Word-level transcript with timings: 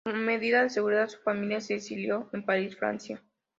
Como 0.03 0.17
medida 0.17 0.63
de 0.63 0.71
seguridad, 0.71 1.07
su 1.09 1.19
familia 1.19 1.61
se 1.61 1.75
exilió 1.75 2.27
en 2.33 2.43
París, 2.43 2.75
Francia. 2.75 3.21